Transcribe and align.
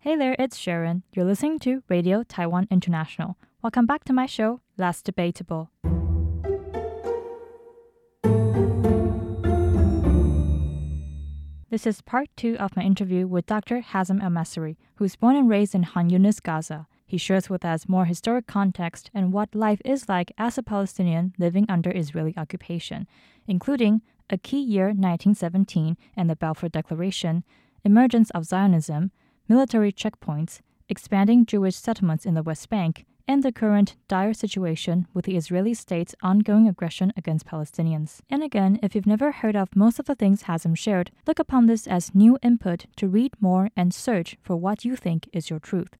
Hey 0.00 0.14
there, 0.14 0.36
it's 0.38 0.56
Sharon. 0.56 1.02
You're 1.12 1.24
listening 1.24 1.58
to 1.58 1.82
Radio 1.88 2.22
Taiwan 2.22 2.68
International. 2.70 3.36
Welcome 3.62 3.84
back 3.84 4.04
to 4.04 4.12
my 4.12 4.26
show, 4.26 4.60
Last 4.76 5.04
Debatable. 5.04 5.72
This 11.68 11.84
is 11.84 12.00
part 12.00 12.28
two 12.36 12.56
of 12.58 12.76
my 12.76 12.84
interview 12.84 13.26
with 13.26 13.46
Dr. 13.46 13.82
Hazem 13.82 14.22
Almassry, 14.22 14.76
who's 14.94 15.16
born 15.16 15.34
and 15.34 15.48
raised 15.48 15.74
in 15.74 15.84
Khan 15.84 16.08
Yunis, 16.10 16.40
Gaza. 16.40 16.86
He 17.04 17.18
shares 17.18 17.50
with 17.50 17.64
us 17.64 17.88
more 17.88 18.04
historic 18.04 18.46
context 18.46 19.10
and 19.12 19.32
what 19.32 19.52
life 19.52 19.82
is 19.84 20.08
like 20.08 20.30
as 20.38 20.56
a 20.56 20.62
Palestinian 20.62 21.34
living 21.38 21.66
under 21.68 21.90
Israeli 21.90 22.34
occupation, 22.36 23.08
including 23.48 24.02
a 24.30 24.38
key 24.38 24.60
year 24.60 24.86
1917 24.90 25.96
and 26.16 26.30
the 26.30 26.36
Balfour 26.36 26.68
Declaration, 26.68 27.42
emergence 27.84 28.30
of 28.30 28.44
Zionism, 28.44 29.10
military 29.48 29.92
checkpoints, 29.92 30.60
expanding 30.88 31.46
Jewish 31.46 31.76
settlements 31.76 32.26
in 32.26 32.34
the 32.34 32.42
West 32.42 32.68
Bank, 32.68 33.04
and 33.26 33.42
the 33.42 33.52
current 33.52 33.96
dire 34.08 34.32
situation 34.32 35.06
with 35.12 35.26
the 35.26 35.36
Israeli 35.36 35.74
state's 35.74 36.14
ongoing 36.22 36.66
aggression 36.66 37.12
against 37.16 37.46
Palestinians. 37.46 38.20
And 38.30 38.42
again, 38.42 38.78
if 38.82 38.94
you've 38.94 39.06
never 39.06 39.32
heard 39.32 39.54
of 39.54 39.76
most 39.76 39.98
of 39.98 40.06
the 40.06 40.14
things 40.14 40.44
Hazem 40.44 40.76
shared, 40.76 41.10
look 41.26 41.38
upon 41.38 41.66
this 41.66 41.86
as 41.86 42.14
new 42.14 42.38
input 42.42 42.86
to 42.96 43.06
read 43.06 43.34
more 43.38 43.68
and 43.76 43.92
search 43.92 44.38
for 44.42 44.56
what 44.56 44.84
you 44.84 44.96
think 44.96 45.28
is 45.32 45.50
your 45.50 45.58
truth. 45.58 45.96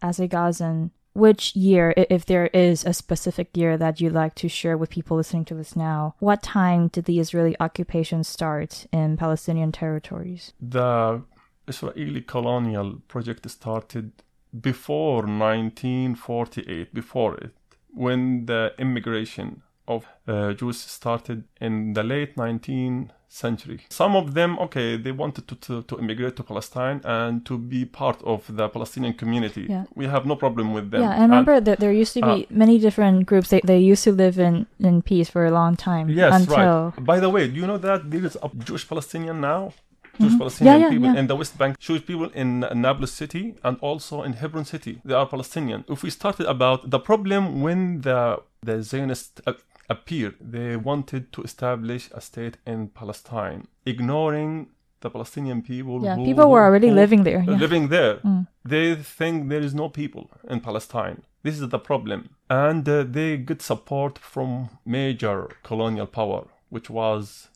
As 0.00 0.18
a 0.20 0.26
Gazan, 0.26 0.90
which 1.14 1.54
year, 1.56 1.94
if 1.96 2.26
there 2.26 2.48
is 2.48 2.84
a 2.84 2.92
specific 2.92 3.56
year 3.56 3.78
that 3.78 4.00
you'd 4.00 4.12
like 4.12 4.34
to 4.36 4.48
share 4.48 4.76
with 4.76 4.90
people 4.90 5.16
listening 5.16 5.44
to 5.46 5.54
this 5.54 5.74
now, 5.76 6.14
what 6.18 6.42
time 6.42 6.88
did 6.88 7.04
the 7.06 7.20
Israeli 7.20 7.56
occupation 7.60 8.24
start 8.24 8.86
in 8.92 9.16
Palestinian 9.16 9.72
territories? 9.72 10.52
The 10.60 11.22
Israeli 11.66 12.20
colonial 12.20 13.00
project 13.08 13.48
started 13.48 14.12
before 14.60 15.22
1948, 15.22 16.92
before 16.92 17.36
it, 17.36 17.52
when 17.92 18.46
the 18.46 18.72
immigration 18.78 19.62
of 19.86 20.06
uh, 20.26 20.52
Jews 20.52 20.78
started 20.80 21.44
in 21.60 21.92
the 21.92 22.02
late 22.02 22.36
19th 22.36 23.10
century. 23.28 23.80
Some 23.88 24.14
of 24.14 24.34
them, 24.34 24.58
okay, 24.60 24.96
they 24.96 25.10
wanted 25.10 25.48
to, 25.48 25.56
to, 25.56 25.82
to, 25.82 25.98
immigrate 25.98 26.36
to 26.36 26.42
Palestine 26.42 27.00
and 27.04 27.44
to 27.46 27.58
be 27.58 27.84
part 27.84 28.22
of 28.22 28.44
the 28.48 28.68
Palestinian 28.68 29.14
community. 29.14 29.66
Yeah. 29.68 29.84
We 29.94 30.06
have 30.06 30.24
no 30.24 30.36
problem 30.36 30.72
with 30.72 30.90
them. 30.92 31.02
Yeah, 31.02 31.18
I 31.18 31.22
remember 31.22 31.54
and, 31.54 31.66
that 31.66 31.80
there 31.80 31.92
used 31.92 32.14
to 32.14 32.22
be 32.22 32.44
uh, 32.44 32.46
many 32.50 32.78
different 32.78 33.26
groups. 33.26 33.48
They, 33.50 33.60
they 33.64 33.78
used 33.78 34.04
to 34.04 34.12
live 34.12 34.38
in, 34.38 34.66
in 34.78 35.02
peace 35.02 35.28
for 35.28 35.44
a 35.44 35.50
long 35.50 35.76
time. 35.76 36.08
Yes, 36.08 36.32
until... 36.34 36.56
right. 36.56 37.04
By 37.04 37.18
the 37.18 37.28
way, 37.28 37.48
do 37.48 37.56
you 37.56 37.66
know 37.66 37.78
that 37.78 38.10
there 38.10 38.24
is 38.24 38.38
a 38.40 38.48
Jewish 38.58 38.88
Palestinian 38.88 39.40
now? 39.40 39.72
Jewish 40.18 40.30
mm-hmm. 40.30 40.38
Palestinian 40.38 40.76
yeah, 40.76 40.86
yeah, 40.86 40.90
people 40.90 41.12
yeah. 41.12 41.20
in 41.20 41.26
the 41.26 41.34
West 41.34 41.58
Bank, 41.58 41.78
Jewish 41.80 42.06
people 42.06 42.30
in 42.34 42.60
Nablus 42.60 43.12
city 43.12 43.56
and 43.64 43.76
also 43.80 44.22
in 44.22 44.34
Hebron 44.34 44.64
city. 44.64 45.00
They 45.04 45.14
are 45.14 45.26
Palestinian. 45.26 45.84
If 45.88 46.04
we 46.04 46.10
started 46.10 46.46
about 46.46 46.90
the 46.90 47.00
problem 47.00 47.62
when 47.62 48.02
the 48.02 48.40
the 48.62 48.82
Zionist 48.82 49.40
uh, 49.46 49.54
appeared, 49.88 50.36
they 50.40 50.76
wanted 50.76 51.32
to 51.32 51.42
establish 51.42 52.10
a 52.12 52.20
state 52.20 52.56
in 52.66 52.88
Palestine, 52.88 53.68
ignoring 53.86 54.68
the 55.00 55.10
Palestinian 55.10 55.62
people. 55.62 56.02
Yeah, 56.02 56.16
who, 56.16 56.24
people 56.24 56.50
were 56.50 56.64
already 56.64 56.88
who, 56.88 56.94
living 56.94 57.24
there. 57.24 57.44
Yeah. 57.46 57.56
Living 57.56 57.88
there. 57.88 58.16
Mm. 58.16 58.46
They 58.64 58.94
think 58.94 59.48
there 59.48 59.60
is 59.60 59.74
no 59.74 59.88
people 59.88 60.30
in 60.48 60.60
Palestine. 60.60 61.22
This 61.42 61.60
is 61.60 61.68
the 61.68 61.78
problem. 61.78 62.30
And 62.48 62.88
uh, 62.88 63.04
they 63.04 63.36
get 63.36 63.60
support 63.62 64.18
from 64.18 64.70
major 64.86 65.50
colonial 65.62 66.06
power, 66.06 66.46
which 66.70 66.88
was 66.88 67.48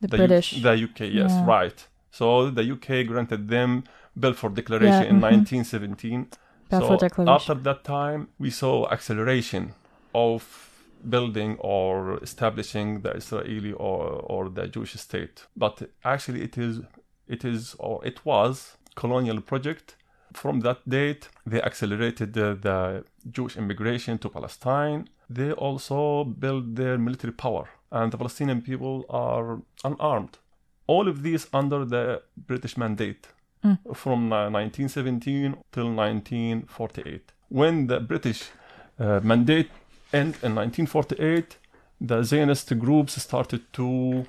the, 0.00 0.08
the 0.08 0.16
British. 0.16 0.52
U- 0.52 0.62
the 0.62 0.74
UK, 0.84 1.00
yes, 1.00 1.30
yeah. 1.30 1.44
right. 1.46 1.86
So 2.10 2.50
the 2.50 2.64
UK 2.74 3.06
granted 3.06 3.48
them 3.48 3.84
Balfour 4.14 4.50
Declaration 4.50 5.02
Yeah, 5.02 5.10
in 5.10 5.16
mhm. 5.16 5.22
1917. 5.22 6.28
Balfour 6.68 6.88
so 6.88 6.96
Declaration. 6.96 7.34
after 7.34 7.54
that 7.54 7.84
time, 7.84 8.28
we 8.38 8.50
saw 8.50 8.88
acceleration 8.90 9.74
of 10.14 10.71
building 11.08 11.56
or 11.60 12.18
establishing 12.22 13.02
the 13.02 13.10
Israeli 13.12 13.72
or, 13.72 14.04
or 14.26 14.48
the 14.48 14.66
Jewish 14.68 14.94
state. 14.94 15.46
But 15.56 15.82
actually, 16.04 16.42
it 16.42 16.58
is 16.58 16.80
it 17.28 17.44
is 17.44 17.74
or 17.78 18.04
it 18.04 18.24
was 18.24 18.76
colonial 18.94 19.40
project. 19.40 19.96
From 20.34 20.60
that 20.60 20.78
date, 20.88 21.28
they 21.46 21.60
accelerated 21.60 22.32
the, 22.32 22.54
the 22.60 23.04
Jewish 23.30 23.56
immigration 23.56 24.18
to 24.18 24.28
Palestine. 24.30 25.08
They 25.28 25.52
also 25.52 26.24
built 26.24 26.74
their 26.74 26.96
military 26.98 27.32
power, 27.32 27.68
and 27.90 28.10
the 28.12 28.18
Palestinian 28.18 28.62
people 28.62 29.04
are 29.10 29.60
unarmed. 29.84 30.38
All 30.86 31.08
of 31.08 31.22
these 31.22 31.46
under 31.52 31.84
the 31.84 32.22
British 32.36 32.76
mandate 32.76 33.28
Mm. 33.64 33.78
from 33.94 34.32
uh, 34.32 34.50
1917 34.50 35.54
till 35.70 35.94
1948. 35.94 37.32
When 37.48 37.86
the 37.86 38.00
British 38.00 38.50
uh, 38.98 39.20
mandate 39.22 39.70
ended 40.12 40.42
in 40.42 40.54
1948, 40.54 41.56
the 42.00 42.22
Zionist 42.22 42.78
groups 42.78 43.20
started 43.22 43.72
to 43.74 44.26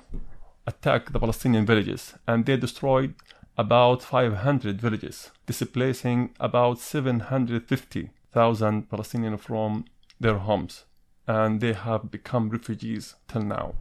attack 0.66 1.12
the 1.12 1.20
Palestinian 1.20 1.66
villages, 1.66 2.14
and 2.26 2.46
they 2.46 2.56
destroyed 2.56 3.14
about 3.56 4.02
500 4.02 4.80
villages, 4.80 5.30
displacing 5.46 6.30
about 6.40 6.78
750,000 6.78 8.88
Palestinians 8.88 9.40
from 9.40 9.84
their 10.20 10.38
homes, 10.38 10.84
and 11.26 11.60
they 11.60 11.72
have 11.72 12.10
become 12.10 12.50
refugees 12.50 13.14
till 13.28 13.42
now. 13.42 13.74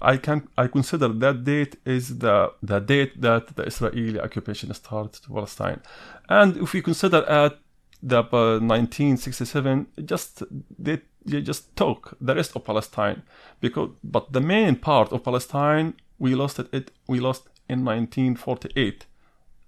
I 0.00 0.18
can 0.18 0.48
I 0.58 0.66
consider 0.66 1.08
that 1.08 1.44
date 1.44 1.76
is 1.86 2.18
the 2.18 2.52
the 2.62 2.80
date 2.80 3.18
that 3.22 3.56
the 3.56 3.62
Israeli 3.62 4.20
occupation 4.20 4.74
started 4.74 5.22
to 5.22 5.30
Palestine, 5.30 5.80
and 6.28 6.58
if 6.58 6.74
we 6.74 6.82
consider 6.82 7.24
at 7.24 7.58
the 8.02 8.18
uh, 8.18 8.60
1967, 8.60 9.86
just 10.04 10.42
they, 10.78 11.00
they 11.26 11.42
just 11.42 11.74
took 11.76 12.16
the 12.20 12.34
rest 12.34 12.56
of 12.56 12.64
Palestine 12.64 13.22
because 13.60 13.90
but 14.02 14.32
the 14.32 14.40
main 14.40 14.76
part 14.76 15.12
of 15.12 15.24
Palestine 15.24 15.94
we 16.18 16.34
lost 16.34 16.58
it, 16.58 16.68
it 16.72 16.90
we 17.06 17.20
lost 17.20 17.48
in 17.68 17.84
1948. 17.84 19.06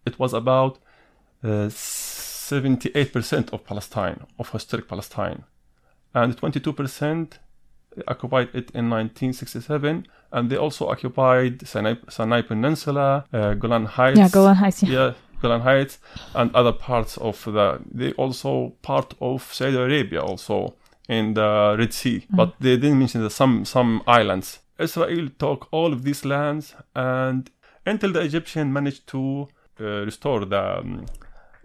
It 0.06 0.18
was 0.18 0.32
about 0.32 0.78
uh, 1.44 1.68
78% 1.68 3.52
of 3.52 3.64
Palestine 3.64 4.24
of 4.38 4.50
historic 4.50 4.88
Palestine, 4.88 5.44
and 6.14 6.36
22% 6.36 7.38
occupied 8.06 8.48
it 8.54 8.70
in 8.70 8.88
1967 8.88 10.06
and 10.32 10.50
they 10.50 10.56
also 10.56 10.88
occupied 10.88 11.66
Sinai, 11.66 11.94
Sinai 12.08 12.42
Peninsula, 12.42 13.24
uh, 13.32 13.54
Golan 13.54 13.86
Heights. 13.86 14.18
Yeah, 14.18 14.28
Golan 14.28 14.56
Heights. 14.56 14.82
Yeah. 14.82 14.90
Yeah, 14.90 15.12
Golan 15.40 15.62
Heights, 15.62 15.98
and 16.34 16.54
other 16.54 16.72
parts 16.72 17.16
of 17.16 17.42
the. 17.44 17.80
They 17.90 18.12
also 18.12 18.74
part 18.82 19.14
of 19.20 19.42
Saudi 19.52 19.76
Arabia, 19.76 20.20
also 20.20 20.74
in 21.08 21.34
the 21.34 21.76
Red 21.78 21.92
Sea, 21.92 22.26
but 22.30 22.54
they 22.60 22.76
didn't 22.76 22.98
mention 22.98 23.22
the, 23.22 23.30
some 23.30 23.64
some 23.64 24.02
islands. 24.06 24.58
Israel 24.78 25.28
took 25.38 25.68
all 25.72 25.92
of 25.92 26.02
these 26.04 26.24
lands, 26.24 26.74
and 26.94 27.50
until 27.86 28.12
the 28.12 28.20
Egyptian 28.20 28.72
managed 28.72 29.06
to 29.08 29.48
uh, 29.80 29.84
restore 30.04 30.44
the 30.44 30.78
um, 30.80 31.06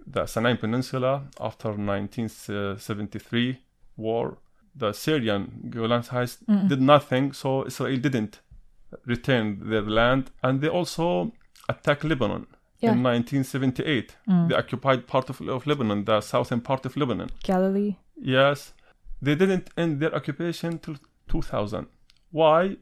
the 0.05 0.25
Sinai 0.25 0.55
Peninsula 0.55 1.23
after 1.39 1.69
1973 2.47 3.57
war, 3.97 4.37
the 4.75 4.91
Syrian 4.93 5.67
Golan 5.69 6.03
Heights 6.03 6.37
Mm-mm. 6.49 6.67
did 6.69 6.81
nothing, 6.81 7.33
so 7.33 7.65
Israel 7.65 7.97
didn't 7.97 8.39
return 9.05 9.69
their 9.69 9.81
land, 9.81 10.31
and 10.41 10.61
they 10.61 10.67
also 10.69 11.31
attacked 11.69 12.03
Lebanon 12.03 12.47
Yeah. 12.79 12.91
in 12.93 13.03
1978. 13.03 14.15
Mm. 14.27 14.49
They 14.49 14.55
occupied 14.55 15.07
part 15.07 15.29
of, 15.29 15.41
of 15.41 15.65
Lebanon, 15.65 16.05
the 16.05 16.21
southern 16.21 16.61
part 16.61 16.85
of 16.85 16.97
Lebanon. 16.97 17.29
Galilee. 17.43 17.95
Yes, 18.21 18.73
they 19.25 19.35
didn't 19.41 19.67
end 19.77 19.99
their 20.01 20.13
occupation 20.19 20.71
till 20.83 20.97
2000. 21.27 21.87
Why? 22.31 22.77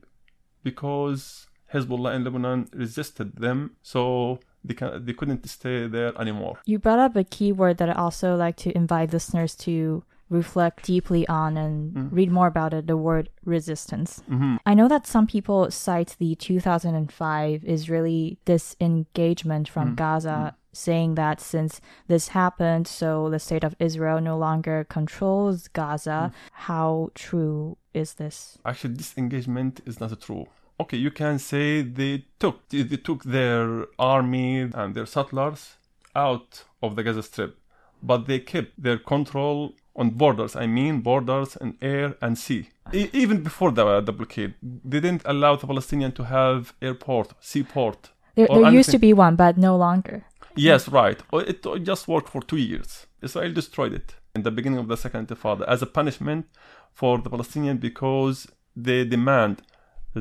Because 0.64 1.48
Hezbollah 1.74 2.16
in 2.16 2.24
Lebanon 2.24 2.68
resisted 2.74 3.30
them, 3.46 3.60
so 3.82 4.40
they 4.64 4.74
can 4.80 5.06
they 5.06 5.14
couldn't 5.14 5.48
stay 5.58 5.88
there 5.88 6.12
anymore. 6.24 6.56
You 6.66 6.78
brought 6.80 7.00
up 7.08 7.16
a 7.16 7.24
key 7.24 7.52
word 7.62 7.78
that 7.78 7.90
I 7.90 7.94
also 8.06 8.36
like 8.36 8.58
to 8.66 8.70
invite 8.76 9.14
listeners 9.14 9.56
to 9.68 10.04
reflect 10.30 10.86
deeply 10.86 11.24
on 11.28 11.58
and 11.64 11.76
Mm. 11.94 12.10
read 12.20 12.32
more 12.32 12.48
about 12.48 12.74
it 12.78 12.88
the 12.88 12.96
word 13.10 13.26
resistance. 13.56 14.12
hmm 14.30 14.56
I 14.66 14.74
know 14.78 14.88
that 14.94 15.06
some 15.16 15.28
people 15.36 15.60
cite 15.72 16.12
the 16.24 16.36
2005 16.36 17.64
Israeli 17.66 18.38
disengagement 18.46 19.68
from 19.68 19.88
Mm, 19.90 19.96
Gaza, 19.98 20.56
saying 20.74 21.16
that 21.16 21.40
since 21.42 21.82
this 22.08 22.30
happened, 22.30 22.88
so 22.88 23.30
the 23.30 23.40
state 23.40 23.64
of 23.64 23.76
Israel 23.80 24.22
no 24.22 24.38
longer 24.38 24.86
controls 24.90 25.68
Gaza. 25.68 26.32
Hmm. 26.34 26.38
How 26.54 27.12
true 27.16 27.78
is 27.94 28.16
this? 28.16 28.58
Actually, 28.66 28.96
disengagement 28.96 29.82
is 29.86 30.00
not 30.00 30.20
true. 30.22 30.46
Okay, 30.80 30.98
you 30.98 31.12
can 31.12 31.38
say 31.38 31.82
they 31.82 32.26
took 32.40 32.68
they 32.70 32.84
they 32.84 32.98
took 32.98 33.24
their 33.24 33.86
army 34.00 34.62
and 34.62 34.96
their 34.96 35.06
settlers 35.06 35.78
out 36.16 36.64
of 36.82 36.96
the 36.96 37.04
Gaza 37.04 37.24
Strip, 37.24 37.58
but 38.02 38.26
they 38.28 38.40
kept 38.40 38.82
their 38.82 38.98
control 38.98 39.74
on 39.96 40.10
borders. 40.12 40.56
I 40.56 40.68
mean 40.68 41.02
borders 41.02 41.56
in 41.58 41.78
air 41.82 42.16
and 42.22 42.38
sea. 42.38 42.70
E- 42.94 43.10
even 43.14 43.44
before 43.44 43.72
the, 43.72 44.02
the 44.02 44.12
blockade, 44.12 44.56
they 44.62 45.00
didn't 45.00 45.22
allow 45.26 45.56
the 45.56 45.68
Palestinian 45.68 46.12
to 46.14 46.24
have 46.26 46.74
airport, 46.82 47.34
seaport. 47.40 48.10
There, 48.36 48.48
there 48.48 48.72
used 48.72 48.92
to 48.92 49.00
be 49.00 49.14
one, 49.14 49.36
but 49.36 49.58
no 49.58 49.76
longer. 49.78 50.26
Yes, 50.56 50.88
right. 50.88 51.20
It 51.34 51.66
it 51.66 51.84
just 51.84 52.08
worked 52.08 52.30
for 52.30 52.42
two 52.42 52.58
years. 52.58 53.08
Israel 53.22 53.54
destroyed 53.54 53.94
it 53.94 54.16
in 54.36 54.44
the 54.44 54.52
beginning 54.52 54.80
of 54.80 54.88
the 54.88 54.98
Second 54.98 55.28
Intifada 55.28 55.68
as 55.68 55.82
a 55.82 55.86
punishment 55.86 56.46
for 56.94 57.18
the 57.18 57.30
Palestinians 57.30 57.80
because 57.80 58.48
they 58.76 59.06
demand 59.06 59.62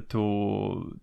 to 0.09 0.99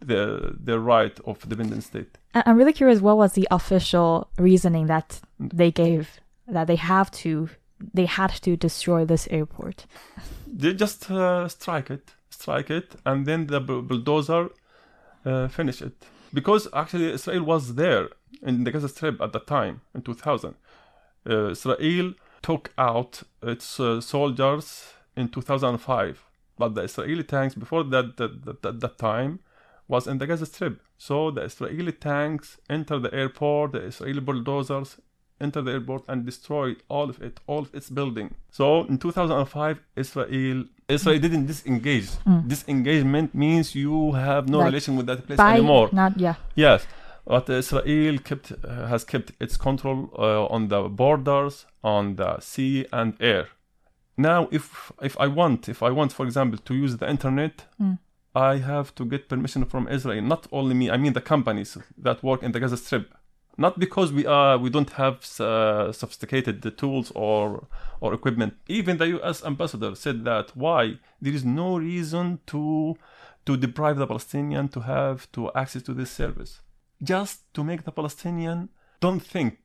the 0.00 0.56
their 0.58 0.80
right 0.80 1.18
of 1.24 1.42
independent 1.44 1.84
state. 1.84 2.18
I'm 2.34 2.56
really 2.56 2.72
curious 2.72 3.00
what 3.00 3.16
was 3.16 3.32
the 3.32 3.46
official 3.50 4.28
reasoning 4.38 4.86
that 4.86 5.20
they 5.38 5.70
gave 5.70 6.20
that 6.48 6.66
they 6.66 6.76
have 6.76 7.10
to 7.22 7.48
they 7.92 8.06
had 8.06 8.30
to 8.42 8.56
destroy 8.56 9.04
this 9.04 9.28
airport. 9.30 9.86
They 10.46 10.74
just 10.74 11.10
uh, 11.10 11.48
strike 11.48 11.90
it, 11.90 12.12
strike 12.30 12.70
it, 12.70 12.94
and 13.04 13.26
then 13.26 13.46
the 13.46 13.60
bulldozer 13.60 14.50
uh, 15.24 15.48
finish 15.48 15.82
it. 15.82 16.04
Because 16.34 16.66
actually 16.74 17.12
Israel 17.12 17.44
was 17.44 17.76
there 17.76 18.08
in 18.42 18.64
the 18.64 18.72
Gaza 18.72 18.88
Strip 18.88 19.20
at 19.22 19.32
the 19.32 19.38
time 19.38 19.82
in 19.94 20.02
2000. 20.02 20.56
Uh, 21.30 21.50
Israel 21.50 22.14
took 22.42 22.72
out 22.76 23.22
its 23.40 23.78
uh, 23.78 24.00
soldiers 24.00 24.94
in 25.16 25.28
2005, 25.28 26.24
but 26.58 26.74
the 26.74 26.82
Israeli 26.82 27.22
tanks 27.22 27.54
before 27.54 27.84
that 27.84 28.16
that, 28.16 28.44
that, 28.44 28.62
that 28.62 28.80
that 28.80 28.98
time 28.98 29.38
was 29.86 30.08
in 30.08 30.18
the 30.18 30.26
Gaza 30.26 30.46
Strip. 30.46 30.80
So 30.98 31.30
the 31.30 31.42
Israeli 31.42 31.92
tanks 31.92 32.58
entered 32.68 33.04
the 33.04 33.14
airport, 33.14 33.72
the 33.72 33.82
Israeli 33.82 34.20
bulldozers 34.20 34.96
enter 35.40 35.60
the 35.62 35.72
airport 35.72 36.02
and 36.08 36.24
destroy 36.24 36.74
all 36.88 37.08
of 37.10 37.20
it, 37.22 37.40
all 37.46 37.60
of 37.62 37.74
its 37.74 37.90
building. 37.90 38.34
So 38.50 38.84
in 38.84 38.98
2005, 38.98 39.80
Israel 39.96 40.64
Israel 40.88 41.18
didn't 41.18 41.46
disengage. 41.46 42.08
Disengagement 42.46 43.34
means 43.34 43.74
you 43.74 44.12
have 44.12 44.48
no 44.48 44.58
Like, 44.58 44.66
relation 44.66 44.96
with 44.96 45.06
that 45.06 45.26
place 45.26 45.38
anymore. 45.40 45.88
not 45.92 46.12
yeah. 46.20 46.34
Yes, 46.54 46.86
but 47.26 47.48
Israel 47.48 48.18
kept 48.18 48.52
uh, 48.52 48.86
has 48.92 49.04
kept 49.04 49.32
its 49.40 49.56
control 49.56 49.98
uh, 50.18 50.54
on 50.54 50.68
the 50.68 50.82
borders, 50.88 51.66
on 51.82 52.16
the 52.16 52.38
sea 52.40 52.86
and 52.92 53.14
air. 53.20 53.44
Now, 54.16 54.48
if 54.52 54.92
if 55.02 55.14
I 55.18 55.26
want, 55.26 55.68
if 55.68 55.82
I 55.82 55.90
want, 55.90 56.12
for 56.12 56.24
example, 56.26 56.58
to 56.68 56.74
use 56.84 56.96
the 56.98 57.08
internet, 57.14 57.54
Mm. 57.80 57.98
I 58.36 58.54
have 58.72 58.88
to 58.96 59.04
get 59.12 59.28
permission 59.28 59.64
from 59.64 59.86
Israel. 59.88 60.22
Not 60.34 60.42
only 60.58 60.74
me, 60.74 60.86
I 60.90 60.96
mean 61.02 61.12
the 61.12 61.20
companies 61.34 61.70
that 62.06 62.18
work 62.28 62.40
in 62.42 62.50
the 62.52 62.60
Gaza 62.60 62.76
Strip. 62.76 63.06
Not 63.56 63.78
because 63.78 64.12
we 64.12 64.26
are 64.26 64.58
we 64.58 64.70
don't 64.70 64.90
have 64.90 65.18
uh, 65.40 65.92
sophisticated 65.92 66.76
tools 66.76 67.12
or 67.14 67.66
or 68.00 68.12
equipment. 68.12 68.54
Even 68.66 68.98
the 68.98 69.08
U.S. 69.08 69.44
ambassador 69.44 69.94
said 69.94 70.24
that 70.24 70.56
why 70.56 70.98
there 71.20 71.32
is 71.32 71.44
no 71.44 71.78
reason 71.78 72.40
to 72.46 72.96
to 73.46 73.56
deprive 73.56 73.98
the 73.98 74.06
Palestinian 74.06 74.68
to 74.68 74.80
have 74.80 75.30
to 75.32 75.52
access 75.54 75.82
to 75.82 75.94
this 75.94 76.10
service. 76.10 76.60
Just 77.02 77.52
to 77.54 77.62
make 77.62 77.84
the 77.84 77.92
Palestinian 77.92 78.70
don't 79.00 79.20
think 79.20 79.58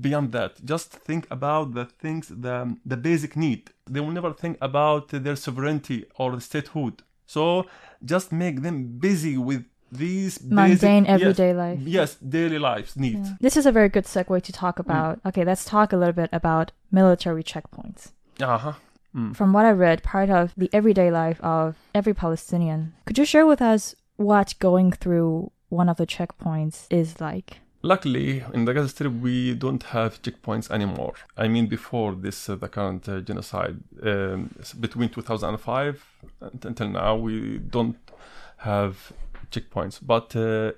beyond 0.00 0.32
that. 0.32 0.64
Just 0.64 0.90
think 0.92 1.26
about 1.30 1.74
the 1.74 1.84
things 1.84 2.28
the 2.28 2.76
the 2.86 2.96
basic 2.96 3.36
need. 3.36 3.70
They 3.90 4.00
will 4.00 4.10
never 4.10 4.32
think 4.32 4.56
about 4.60 5.08
their 5.08 5.36
sovereignty 5.36 6.06
or 6.16 6.40
statehood. 6.40 7.02
So 7.26 7.66
just 8.04 8.32
make 8.32 8.62
them 8.62 8.98
busy 8.98 9.36
with 9.36 9.64
these 9.98 10.42
Mundane 10.42 11.04
basic, 11.04 11.08
yes, 11.08 11.20
everyday 11.20 11.52
life. 11.54 11.78
Yes, 11.82 12.14
daily 12.16 12.58
lives 12.58 12.96
needs. 12.96 13.28
Yeah. 13.28 13.36
This 13.40 13.56
is 13.56 13.66
a 13.66 13.72
very 13.72 13.88
good 13.88 14.04
segue 14.04 14.42
to 14.42 14.52
talk 14.52 14.76
Mm. 14.76 14.84
about. 14.86 15.20
Okay, 15.28 15.44
let's 15.44 15.64
talk 15.64 15.92
a 15.92 15.96
little 15.96 16.12
bit 16.22 16.30
about 16.32 16.72
military 16.90 17.42
checkpoints. 17.52 18.12
Uh-huh. 18.40 18.72
Mm. 19.16 19.34
From 19.36 19.52
what 19.52 19.64
I 19.64 19.70
read, 19.70 20.02
part 20.02 20.30
of 20.30 20.52
the 20.56 20.68
everyday 20.72 21.10
life 21.10 21.40
of 21.42 21.76
every 21.94 22.14
Palestinian. 22.14 22.80
Could 23.06 23.18
you 23.18 23.24
share 23.24 23.46
with 23.46 23.62
us 23.62 23.94
what 24.16 24.54
going 24.58 24.90
through 24.92 25.50
one 25.68 25.88
of 25.88 25.96
the 25.96 26.06
checkpoints 26.06 26.86
is 26.90 27.20
like? 27.20 27.58
Luckily, 27.82 28.42
in 28.54 28.64
the 28.64 28.72
Gaza 28.72 28.88
Strip, 28.88 29.12
we 29.12 29.54
don't 29.54 29.82
have 29.96 30.20
checkpoints 30.22 30.70
anymore. 30.70 31.12
I 31.36 31.48
mean, 31.48 31.66
before 31.66 32.14
this, 32.14 32.48
uh, 32.48 32.54
the 32.56 32.68
current 32.68 33.06
uh, 33.08 33.20
genocide, 33.20 33.76
um, 34.02 34.50
between 34.80 35.10
2005 35.10 36.02
and 36.40 36.64
until 36.64 36.88
now, 36.88 37.14
we 37.16 37.58
don't 37.58 37.98
have 38.58 39.12
checkpoints. 39.54 39.98
But 40.02 40.34
uh, 40.36 40.72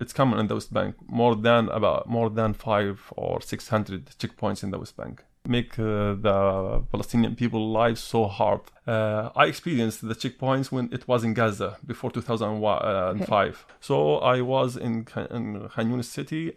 it's 0.00 0.12
common 0.12 0.38
in 0.40 0.46
the 0.48 0.54
West 0.54 0.72
Bank. 0.72 0.96
More 1.06 1.34
than 1.34 1.68
about 1.68 2.08
more 2.08 2.30
than 2.30 2.54
five 2.54 2.96
or 3.16 3.40
six 3.40 3.68
hundred 3.68 4.06
checkpoints 4.20 4.62
in 4.62 4.70
the 4.70 4.78
West 4.78 4.96
Bank 4.96 5.24
make 5.46 5.78
uh, 5.78 6.14
the 6.14 6.84
Palestinian 6.90 7.34
people 7.34 7.72
lives 7.72 8.00
so 8.00 8.26
hard. 8.26 8.60
Uh, 8.86 9.30
I 9.34 9.46
experienced 9.46 10.06
the 10.06 10.14
checkpoints 10.14 10.70
when 10.70 10.88
it 10.92 11.08
was 11.08 11.24
in 11.24 11.34
Gaza 11.34 11.78
before 11.84 12.10
2005. 12.10 13.66
So 13.80 14.18
I 14.18 14.40
was 14.40 14.76
in, 14.76 15.04
Khan- 15.04 15.28
in 15.30 15.68
Khan 15.68 15.90
Yunis 15.90 16.04
city, 16.04 16.52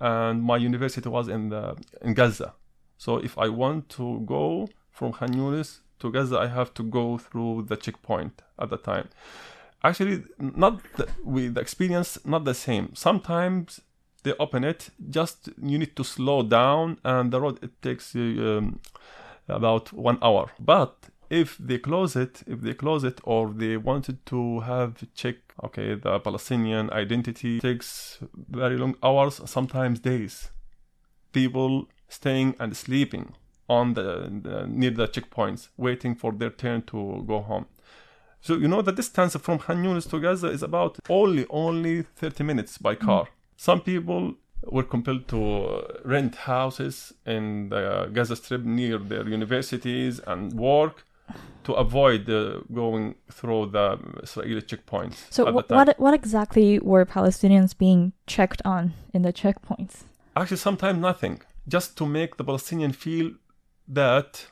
and 0.00 0.42
my 0.42 0.56
university 0.56 1.08
was 1.08 1.28
in 1.28 1.50
the 1.50 1.76
in 2.00 2.14
Gaza. 2.14 2.54
So 2.96 3.18
if 3.18 3.36
I 3.38 3.48
want 3.48 3.88
to 3.90 4.20
go 4.20 4.68
from 4.90 5.12
Khan 5.12 5.34
Yunis 5.34 5.80
to 6.00 6.10
Gaza, 6.10 6.38
I 6.38 6.46
have 6.46 6.72
to 6.74 6.82
go 6.82 7.18
through 7.18 7.66
the 7.68 7.76
checkpoint 7.76 8.42
at 8.58 8.70
the 8.70 8.78
time. 8.78 9.08
Actually, 9.84 10.22
not 10.38 10.80
the, 10.96 11.08
with 11.24 11.58
experience, 11.58 12.18
not 12.24 12.44
the 12.44 12.54
same. 12.54 12.94
Sometimes 12.94 13.80
they 14.22 14.32
open 14.38 14.64
it 14.64 14.90
just 15.10 15.48
you 15.60 15.78
need 15.78 15.96
to 15.96 16.04
slow 16.04 16.42
down 16.42 16.98
and 17.04 17.32
the 17.32 17.40
road 17.40 17.58
it 17.62 17.82
takes 17.82 18.14
um, 18.14 18.78
about 19.48 19.92
one 19.92 20.18
hour. 20.22 20.50
But 20.60 21.10
if 21.30 21.56
they 21.58 21.78
close 21.78 22.14
it 22.14 22.42
if 22.46 22.60
they 22.60 22.74
close 22.74 23.04
it 23.04 23.20
or 23.24 23.50
they 23.50 23.76
wanted 23.76 24.24
to 24.26 24.60
have 24.60 25.02
check 25.14 25.36
okay 25.64 25.94
the 25.94 26.18
palestinian 26.18 26.90
identity 26.90 27.58
takes 27.58 28.18
very 28.50 28.76
long 28.76 28.94
hours 29.02 29.40
sometimes 29.46 29.98
days. 29.98 30.50
People 31.32 31.88
staying 32.08 32.54
and 32.60 32.76
sleeping 32.76 33.34
on 33.68 33.94
the, 33.94 34.28
the 34.42 34.66
near 34.68 34.90
the 34.90 35.08
checkpoints 35.08 35.68
waiting 35.76 36.14
for 36.14 36.32
their 36.32 36.50
turn 36.50 36.82
to 36.82 37.24
go 37.26 37.40
home 37.40 37.66
so 38.42 38.54
you 38.62 38.68
know 38.68 38.82
the 38.82 38.92
distance 38.92 39.36
from 39.36 39.58
Khan 39.58 39.82
Yunis 39.84 40.10
to 40.10 40.20
Gaza 40.20 40.48
is 40.48 40.62
about 40.62 40.98
only 41.08 41.46
only 41.48 42.02
30 42.02 42.44
minutes 42.44 42.76
by 42.76 42.94
car. 42.94 43.28
Some 43.56 43.80
people 43.80 44.34
were 44.64 44.82
compelled 44.82 45.28
to 45.28 45.40
uh, 45.64 45.98
rent 46.04 46.34
houses 46.34 47.12
in 47.24 47.68
the 47.68 48.10
Gaza 48.12 48.36
Strip 48.36 48.62
near 48.64 48.98
their 48.98 49.28
universities 49.28 50.20
and 50.26 50.52
work 50.52 51.04
to 51.64 51.72
avoid 51.74 52.28
uh, 52.28 52.60
going 52.72 53.14
through 53.30 53.66
the 53.66 53.98
Israeli 54.22 54.62
checkpoints. 54.62 55.18
So, 55.30 55.46
at 55.46 55.54
the 55.54 55.60
wh- 55.62 55.68
time. 55.68 55.76
what 55.78 56.00
what 56.00 56.14
exactly 56.14 56.78
were 56.80 57.04
Palestinians 57.04 57.76
being 57.76 58.12
checked 58.26 58.62
on 58.64 58.92
in 59.14 59.22
the 59.22 59.32
checkpoints? 59.32 59.94
Actually, 60.36 60.56
sometimes 60.68 60.98
nothing, 60.98 61.40
just 61.68 61.96
to 61.98 62.06
make 62.06 62.36
the 62.36 62.44
Palestinian 62.44 62.92
feel 62.92 63.32
that 63.86 64.46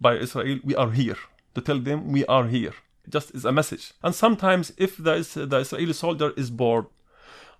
by 0.00 0.14
Israel 0.14 0.58
we 0.62 0.74
are 0.76 0.90
here, 0.90 1.18
to 1.54 1.60
tell 1.60 1.80
them 1.80 2.12
we 2.12 2.24
are 2.26 2.46
here, 2.46 2.74
just 3.08 3.34
is 3.34 3.44
a 3.44 3.52
message. 3.52 3.92
And 4.02 4.14
sometimes, 4.14 4.72
if 4.76 4.96
the, 4.96 5.14
the 5.52 5.58
Israeli 5.58 5.92
soldier 5.92 6.32
is 6.36 6.50
bored 6.50 6.86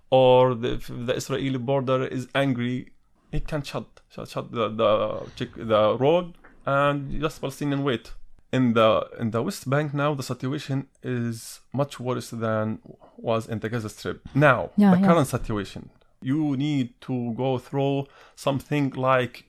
or 0.09 0.55
the, 0.55 0.73
if 0.73 0.87
the 0.87 1.13
Israeli 1.15 1.57
border 1.57 2.05
is 2.05 2.27
angry, 2.35 2.91
he 3.31 3.39
can 3.39 3.61
shut 3.61 3.85
shut, 4.09 4.29
shut 4.29 4.51
the 4.51 4.69
the, 4.69 5.29
check, 5.35 5.49
the 5.55 5.97
road 5.97 6.33
and 6.65 7.19
just 7.21 7.41
Palestinian 7.41 7.83
wait. 7.83 8.11
In 8.53 8.73
the 8.73 9.05
in 9.19 9.31
the 9.31 9.41
West 9.43 9.69
Bank 9.69 9.93
now, 9.93 10.13
the 10.13 10.23
situation 10.23 10.87
is 11.03 11.59
much 11.73 11.99
worse 11.99 12.29
than 12.29 12.79
was 13.17 13.47
in 13.49 13.59
the 13.59 13.67
Gaza 13.67 13.89
Strip. 13.89 14.21
Now, 14.33 14.69
Yeah, 14.77 14.91
the 14.95 14.99
yeah. 15.01 15.07
current 15.07 15.27
situation, 15.27 15.89
you 16.21 16.55
need 16.55 16.87
to 17.01 17.33
go 17.33 17.57
through 17.57 18.05
something 18.35 18.91
like 18.91 19.43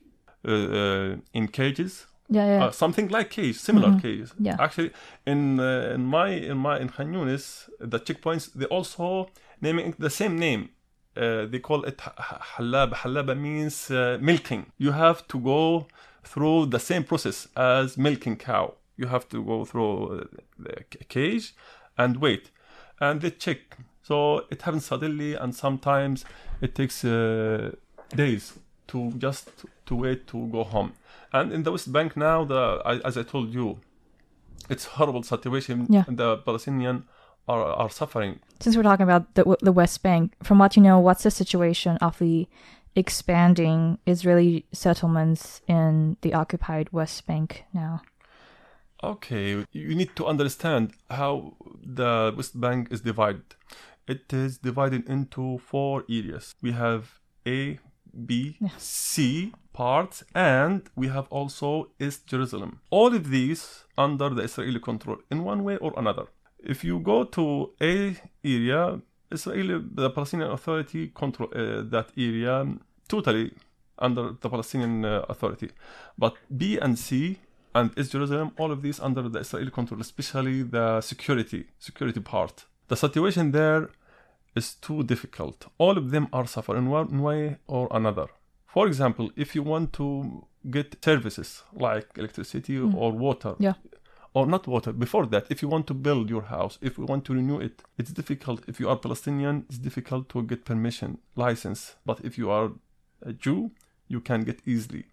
uh, 0.45 0.51
uh, 0.51 1.15
in 1.33 1.47
cages, 1.47 2.07
Yeah, 2.31 2.45
yeah. 2.45 2.65
uh, 2.65 2.71
something 2.71 3.07
like 3.09 3.29
cage, 3.31 3.55
similar 3.55 3.89
Mhm. 3.89 4.01
cages. 4.01 4.33
Yeah. 4.39 4.55
Actually, 4.59 4.91
in 5.25 5.59
uh, 5.59 5.95
in 5.95 6.05
my 6.05 6.29
in 6.51 6.57
my 6.57 6.79
in 6.79 6.89
Khan 6.89 7.11
Yunis, 7.13 7.69
the 7.79 7.99
checkpoints 7.99 8.51
they 8.53 8.65
also 8.67 9.29
naming 9.61 9.95
the 9.99 10.09
same 10.09 10.37
name. 10.37 10.69
Uh, 11.17 11.45
they 11.51 11.59
call 11.59 11.83
it 11.85 11.99
ha- 12.01 12.13
ha- 12.17 12.41
halab. 12.57 12.93
Halaba 12.93 13.35
means 13.35 13.89
uh, 13.91 14.17
milking. 14.21 14.65
You 14.77 14.91
have 14.91 15.27
to 15.27 15.39
go 15.39 15.87
through 16.23 16.67
the 16.67 16.79
same 16.79 17.03
process 17.03 17.47
as 17.55 17.97
milking 17.97 18.37
cow. 18.37 18.73
You 18.95 19.07
have 19.07 19.27
to 19.29 19.43
go 19.43 19.65
through 19.65 20.19
uh, 20.19 20.23
the 20.59 21.05
cage 21.07 21.53
and 21.97 22.17
wait, 22.17 22.51
and 22.99 23.21
they 23.21 23.31
check. 23.31 23.57
So 24.03 24.45
it 24.51 24.61
happens 24.61 24.85
suddenly, 24.85 25.33
and 25.33 25.53
sometimes 25.55 26.25
it 26.61 26.75
takes 26.75 27.03
uh, 27.03 27.71
days 28.15 28.53
to 28.87 29.11
just 29.17 29.49
to 29.87 29.95
wait 29.95 30.27
to 30.27 30.47
go 30.51 30.63
home. 30.63 30.91
And 31.31 31.51
in 31.53 31.63
the 31.63 31.71
West 31.71 31.91
Bank 31.91 32.17
now, 32.17 32.45
the 32.45 32.81
as 33.05 33.17
I 33.17 33.23
told 33.23 33.53
you, 33.53 33.79
it's 34.69 34.85
horrible 34.85 35.23
situation. 35.23 35.87
Yeah. 35.89 36.05
The 36.07 36.37
Palestinian 36.37 37.05
are 37.47 37.63
are 37.63 37.89
suffering. 37.89 38.39
Since 38.59 38.75
we're 38.75 38.83
talking 38.83 39.03
about 39.03 39.35
the 39.35 39.57
the 39.61 39.71
West 39.71 40.01
Bank, 40.03 40.33
from 40.43 40.59
what 40.59 40.75
you 40.75 40.83
know, 40.83 40.99
what's 40.99 41.23
the 41.23 41.31
situation 41.31 41.97
of 41.97 42.19
the 42.19 42.47
expanding 42.95 43.99
Israeli 44.05 44.65
settlements 44.71 45.61
in 45.67 46.17
the 46.21 46.33
occupied 46.33 46.89
West 46.91 47.25
Bank 47.27 47.65
now? 47.73 48.01
Okay, 49.01 49.65
you 49.71 49.95
need 49.95 50.15
to 50.17 50.25
understand 50.25 50.91
how 51.09 51.55
the 51.81 52.33
West 52.35 52.59
Bank 52.59 52.91
is 52.91 53.01
divided. 53.01 53.55
It 54.07 54.33
is 54.33 54.57
divided 54.57 55.07
into 55.07 55.59
four 55.59 56.03
areas. 56.09 56.55
We 56.61 56.71
have 56.73 57.19
A, 57.47 57.79
B. 58.25 58.57
C 58.77 59.53
parts, 59.73 60.23
and 60.35 60.89
we 60.95 61.07
have 61.07 61.27
also 61.29 61.89
East 61.99 62.27
Jerusalem. 62.27 62.79
All 62.89 63.13
of 63.13 63.29
these 63.29 63.85
under 63.97 64.29
the 64.29 64.43
Israeli 64.43 64.79
control 64.79 65.17
in 65.31 65.43
one 65.43 65.63
way 65.63 65.77
or 65.77 65.93
another. 65.97 66.25
If 66.59 66.83
you 66.83 66.99
go 66.99 67.23
to 67.23 67.71
A 67.81 68.15
area, 68.43 69.01
Israeli, 69.31 69.81
the 69.93 70.09
Palestinian 70.09 70.51
Authority 70.51 71.11
control 71.13 71.49
uh, 71.55 71.83
that 71.83 72.07
area 72.17 72.67
totally 73.07 73.53
under 73.97 74.33
the 74.41 74.49
Palestinian 74.49 75.05
uh, 75.05 75.25
Authority. 75.29 75.69
But 76.17 76.33
B 76.55 76.77
and 76.79 76.97
C 76.97 77.39
and 77.73 77.91
East 77.97 78.11
Jerusalem, 78.11 78.51
all 78.57 78.71
of 78.71 78.81
these 78.81 78.99
under 78.99 79.29
the 79.29 79.39
Israeli 79.39 79.71
control, 79.71 80.01
especially 80.01 80.63
the 80.63 81.01
security 81.01 81.67
security 81.79 82.19
part. 82.19 82.65
The 82.87 82.97
situation 82.97 83.51
there 83.51 83.89
is 84.55 84.75
too 84.75 85.03
difficult. 85.03 85.67
All 85.77 85.97
of 85.97 86.11
them 86.11 86.27
are 86.33 86.47
suffering 86.47 86.83
in 86.83 86.89
one 86.89 87.21
way 87.21 87.57
or 87.67 87.87
another. 87.91 88.27
For 88.67 88.87
example, 88.87 89.31
if 89.35 89.55
you 89.55 89.63
want 89.63 89.93
to 89.93 90.45
get 90.69 91.03
services 91.03 91.63
like 91.73 92.07
electricity 92.17 92.77
hmm. 92.77 92.95
or 92.95 93.11
water, 93.11 93.55
Yeah. 93.59 93.73
or 94.33 94.45
not 94.45 94.67
water, 94.67 94.93
before 94.93 95.25
that, 95.27 95.45
if 95.49 95.61
you 95.61 95.67
want 95.67 95.87
to 95.87 95.93
build 95.93 96.29
your 96.29 96.43
house, 96.43 96.77
if 96.81 96.97
you 96.97 97.05
want 97.05 97.25
to 97.25 97.33
renew 97.33 97.59
it, 97.59 97.81
it's 97.97 98.11
difficult. 98.11 98.63
If 98.67 98.79
you 98.79 98.87
are 98.89 98.97
Palestinian, 98.97 99.65
it's 99.69 99.79
difficult 99.79 100.29
to 100.29 100.43
get 100.43 100.65
permission, 100.65 101.17
license. 101.35 101.95
But 102.05 102.21
if 102.23 102.37
you 102.37 102.51
are 102.51 102.71
a 103.21 103.33
Jew, 103.33 103.71
you 104.07 104.21
can 104.21 104.41
get 104.43 104.59
easily. 104.65 105.05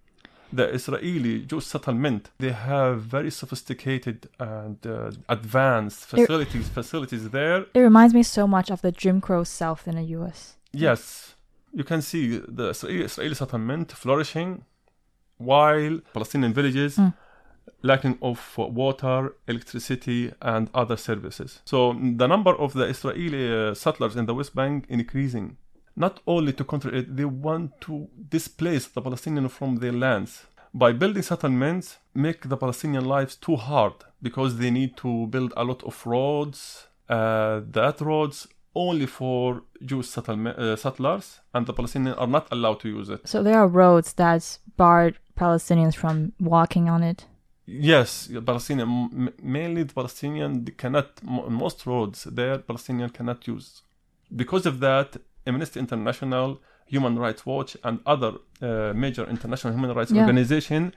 The 0.52 0.68
Israeli 0.74 1.40
Jewish 1.40 1.66
settlement, 1.66 2.30
they 2.38 2.52
have 2.52 3.02
very 3.02 3.30
sophisticated 3.30 4.28
and 4.38 4.78
uh, 4.86 5.10
advanced 5.28 6.06
facilities, 6.06 6.68
facilities 6.68 7.30
there 7.30 7.66
It 7.74 7.80
reminds 7.80 8.14
me 8.14 8.22
so 8.22 8.46
much 8.46 8.70
of 8.70 8.80
the 8.82 8.92
Jim 8.92 9.20
Crow 9.20 9.44
South 9.44 9.88
in 9.88 9.96
the 9.96 10.02
U.S. 10.18 10.56
Yes, 10.72 11.34
you 11.72 11.84
can 11.84 12.00
see 12.02 12.38
the 12.38 12.70
Israeli, 12.70 13.02
Israeli 13.04 13.34
settlement 13.34 13.92
flourishing 13.92 14.64
while 15.38 16.00
Palestinian 16.14 16.52
villages 16.54 16.96
Mm. 16.96 17.12
lacking 17.82 18.16
of 18.22 18.38
water, 18.56 19.34
electricity, 19.46 20.32
and 20.40 20.70
other 20.74 20.96
services. 20.96 21.60
So 21.64 21.92
the 21.92 22.26
number 22.26 22.54
of 22.64 22.72
the 22.72 22.84
Israeli 22.94 23.42
uh, 23.52 23.74
settlers 23.74 24.16
in 24.16 24.26
the 24.26 24.34
West 24.34 24.54
Bank 24.54 24.86
increasing. 24.88 25.56
Not 25.96 26.20
only 26.26 26.52
to 26.52 26.64
counter 26.64 26.94
it, 26.94 27.16
they 27.16 27.24
want 27.24 27.80
to 27.82 28.08
displace 28.28 28.86
the 28.86 29.02
Palestinians 29.02 29.50
from 29.50 29.76
their 29.76 29.92
lands. 29.92 30.44
By 30.74 30.92
building 30.92 31.22
settlements, 31.22 31.96
make 32.14 32.48
the 32.48 32.56
Palestinian 32.56 33.06
lives 33.06 33.36
too 33.36 33.56
hard 33.56 33.94
because 34.20 34.58
they 34.58 34.70
need 34.70 34.96
to 34.98 35.26
build 35.28 35.54
a 35.56 35.64
lot 35.64 35.82
of 35.84 36.06
roads. 36.06 36.88
Uh, 37.08 37.62
that 37.70 38.00
roads 38.00 38.46
only 38.74 39.06
for 39.06 39.62
Jewish 39.82 40.08
settlement, 40.08 40.58
uh, 40.58 40.76
settlers, 40.76 41.40
and 41.54 41.66
the 41.66 41.72
Palestinians 41.72 42.20
are 42.20 42.26
not 42.26 42.46
allowed 42.52 42.80
to 42.80 42.88
use 42.90 43.08
it. 43.08 43.26
So 43.26 43.42
there 43.42 43.58
are 43.58 43.66
roads 43.66 44.12
that 44.14 44.58
barred 44.76 45.18
Palestinians 45.34 45.94
from 45.94 46.32
walking 46.38 46.90
on 46.90 47.02
it. 47.02 47.24
Yes, 47.64 48.30
Palestinian, 48.44 49.32
mainly 49.42 49.82
the 49.84 49.94
Palestinian, 49.94 50.66
cannot, 50.76 51.22
most 51.24 51.86
roads 51.86 52.24
there, 52.24 52.58
Palestinian 52.58 53.10
cannot 53.10 53.48
use. 53.48 53.82
Because 54.34 54.66
of 54.66 54.80
that, 54.80 55.16
Amnesty 55.46 55.80
International, 55.80 56.60
Human 56.86 57.18
Rights 57.18 57.44
Watch, 57.46 57.76
and 57.84 58.00
other 58.06 58.32
uh, 58.62 58.92
major 58.94 59.24
international 59.28 59.72
human 59.74 59.92
rights 59.94 60.10
Yeah. 60.12 60.22
organization 60.22 60.92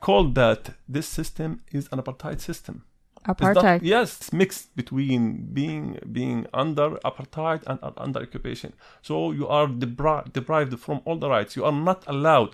called 0.00 0.34
that 0.34 0.70
this 0.88 1.06
system 1.08 1.60
is 1.72 1.88
an 1.92 1.98
apartheid 2.00 2.40
system. 2.40 2.84
It's 3.28 3.40
not- 3.40 3.56
Apartheid. 3.56 3.80
yes, 3.82 4.16
it's 4.18 4.32
mixed 4.32 4.76
between 4.76 5.48
being 5.52 5.98
being 6.12 6.46
under 6.54 6.90
apartheid 7.04 7.62
and 7.66 7.78
uh, 7.82 7.90
under 7.96 8.20
occupation. 8.20 8.72
So 9.02 9.32
you 9.32 9.48
are 9.48 9.66
debri- 9.66 10.32
deprived 10.32 10.78
from 10.78 11.00
all 11.04 11.16
the 11.18 11.28
rights. 11.28 11.56
You 11.56 11.64
are 11.64 11.72
not 11.72 12.04
allowed 12.06 12.50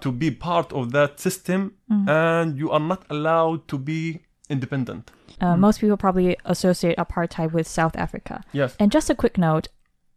to 0.00 0.10
be 0.10 0.30
part 0.30 0.72
of 0.72 0.90
that 0.92 1.20
system, 1.20 1.60
Mm-hmm. 1.90 2.08
and 2.08 2.58
you 2.58 2.70
are 2.70 2.80
not 2.92 3.04
allowed 3.10 3.68
to 3.68 3.78
be 3.78 4.20
independent. 4.48 5.10
Uh, 5.40 5.56
Most 5.56 5.80
people 5.80 5.96
probably 5.96 6.36
associate 6.44 6.96
apartheid 6.98 7.52
with 7.52 7.66
South 7.68 7.94
Africa. 7.96 8.42
Yes. 8.52 8.74
And 8.80 8.90
just 8.92 9.10
a 9.10 9.14
quick 9.14 9.36
note 9.38 9.68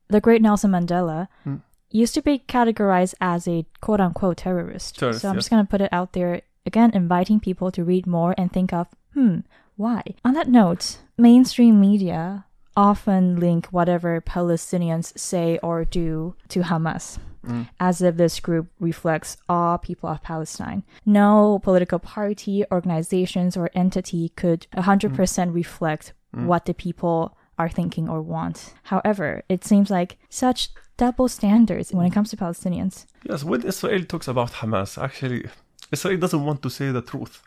the 0.07 0.21
great 0.21 0.41
Nelson 0.41 0.71
Mandela 0.71 1.27
Hmm. 1.43 1.57
used 1.89 2.13
to 2.15 2.21
be 2.21 2.39
categorized 2.47 3.13
as 3.21 3.47
a 3.47 3.65
quote 3.81 3.99
unquote 3.99 4.37
terrorist. 4.37 4.97
Terrorist, 4.99 5.21
so 5.21 5.29
I'm 5.29 5.35
yes. 5.35 5.43
just 5.43 5.49
going 5.49 5.65
to 5.65 5.69
put 5.69 5.81
it 5.81 5.91
out 5.91 6.13
there 6.13 6.41
again, 6.65 6.91
inviting 6.93 7.39
people 7.39 7.71
to 7.71 7.83
read 7.83 8.07
more 8.07 8.33
and 8.37 8.51
think 8.51 8.71
of, 8.73 8.87
hmm, 9.13 9.39
why? 9.75 10.01
On 10.23 10.33
that 10.33 10.47
note, 10.47 10.97
mainstream 11.17 11.79
media 11.79 12.45
often 12.75 13.39
link 13.39 13.67
whatever 13.67 14.19
Palestinians 14.21 15.17
say 15.17 15.59
or 15.61 15.85
do 15.85 16.35
to 16.49 16.61
Hamas. 16.61 17.19
Mm. 17.45 17.67
As 17.79 18.01
if 18.01 18.15
this 18.15 18.39
group 18.39 18.67
reflects 18.79 19.35
all 19.49 19.77
people 19.77 20.07
of 20.09 20.23
Palestine. 20.23 20.83
No 21.05 21.59
political 21.61 21.99
party, 21.99 22.63
organizations, 22.71 23.57
or 23.57 23.69
entity 23.75 24.29
could 24.29 24.65
100% 24.77 25.53
reflect 25.53 26.13
what 26.31 26.65
the 26.65 26.73
people 26.73 27.37
are 27.57 27.69
thinking 27.69 28.09
or 28.09 28.21
want. 28.21 28.73
However, 28.83 29.43
it 29.49 29.63
seems 29.63 29.89
like 29.89 30.17
such 30.29 30.69
double 30.97 31.27
standards 31.27 31.93
when 31.93 32.05
it 32.05 32.13
comes 32.13 32.29
to 32.31 32.37
Palestinians. 32.37 33.05
Yes, 33.23 33.43
when 33.43 33.61
Israel 33.63 34.03
talks 34.05 34.27
about 34.27 34.51
Hamas, 34.53 35.01
actually, 35.01 35.45
Israel 35.91 36.17
doesn't 36.17 36.43
want 36.43 36.61
to 36.63 36.69
say 36.69 36.91
the 36.91 37.01
truth. 37.01 37.41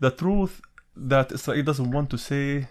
The 0.00 0.10
truth 0.10 0.60
that 0.96 1.32
Israel 1.32 1.62
doesn't 1.62 1.90
want 1.90 2.10
to 2.10 2.18
say 2.18 2.68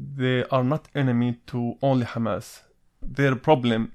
they 0.00 0.44
are 0.44 0.64
not 0.64 0.88
enemy 0.94 1.40
to 1.48 1.76
only 1.82 2.06
Hamas. 2.06 2.60
Their 3.02 3.34
problem 3.36 3.92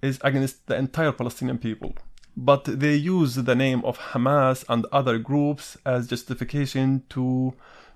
is 0.00 0.18
against 0.22 0.66
the 0.66 0.76
entire 0.76 1.12
Palestinian 1.12 1.58
people. 1.58 1.94
But 2.36 2.64
they 2.64 2.94
use 2.94 3.34
the 3.34 3.54
name 3.54 3.84
of 3.84 3.98
Hamas 3.98 4.64
and 4.68 4.86
other 4.90 5.18
groups 5.18 5.76
as 5.84 6.08
justification 6.08 7.02
to 7.10 7.52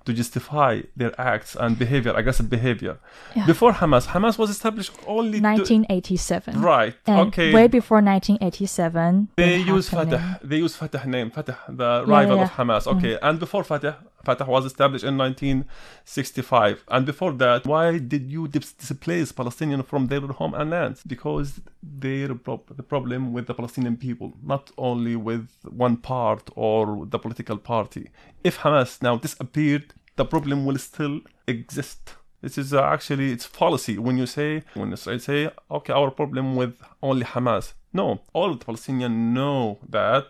to 0.07 0.13
justify 0.13 0.81
their 0.95 1.13
acts 1.19 1.51
and 1.63 1.77
behavior, 1.77 2.13
aggressive 2.21 2.49
behavior. 2.49 2.95
Yeah. 3.35 3.45
Before 3.45 3.73
Hamas, 3.73 4.05
Hamas 4.13 4.35
was 4.37 4.49
established 4.49 4.93
only 5.05 5.39
to, 5.39 5.47
1987. 5.47 6.61
right. 6.61 6.95
And 7.05 7.27
okay. 7.27 7.53
way 7.53 7.67
before 7.67 8.01
1987, 8.01 9.27
They 9.35 9.57
use 9.57 9.89
Fatah. 9.89 10.39
They 10.41 10.59
use 10.65 10.75
Fatah 10.81 11.03
name. 11.15 11.29
Fatah, 11.37 11.57
the 11.81 11.91
Yeah, 12.07 12.15
rival 12.17 12.37
yeah, 12.37 12.45
of. 12.45 12.51
Hamas. 12.57 12.83
Mm. 12.85 12.93
Okay, 12.93 13.13
and 13.21 13.35
before 13.37 13.63
Fatah, 13.71 13.95
Fatah 14.27 14.45
was 14.55 14.63
established 14.65 15.05
in 15.09 15.15
1965. 15.17 16.83
And 16.89 17.05
before 17.05 17.33
that, 17.33 17.65
why 17.65 17.97
did 17.97 18.23
you 18.35 18.47
dis- 18.47 18.73
displace 18.73 19.31
Palestinians 19.31 19.85
from 19.85 20.07
their 20.07 20.21
home 20.39 20.53
and 20.53 20.69
lands? 20.69 20.99
Because 21.13 21.49
their 21.81 22.33
pro- 22.35 22.63
the 22.81 22.83
problem 22.83 23.33
with 23.35 23.45
the 23.47 23.53
Palestinian 23.53 23.95
people, 23.97 24.33
not 24.53 24.71
only 24.77 25.15
with 25.15 25.45
one 25.85 25.97
part 25.97 26.49
or 26.55 27.05
the 27.13 27.19
political 27.19 27.57
party. 27.57 28.09
If 28.49 28.55
Hamas 28.63 28.91
now 29.07 29.15
disappeared, 29.25 29.85
the 30.19 30.25
problem 30.33 30.65
will 30.67 30.79
still 30.89 31.15
exist. 31.55 32.01
This 32.43 32.57
is 32.61 32.73
uh, 32.73 32.81
actually 32.95 33.27
it's 33.35 33.47
policy 33.63 33.95
when 34.05 34.15
you 34.21 34.27
say 34.37 34.49
when 34.79 34.89
Israel 34.97 35.19
say 35.29 35.39
okay 35.77 35.93
our 35.99 36.11
problem 36.21 36.45
with 36.59 36.73
only 37.09 37.25
Hamas. 37.33 37.65
No, 37.99 38.05
all 38.37 38.49
the 38.55 38.63
Palestinians 38.69 39.17
know 39.37 39.79
that 39.97 40.25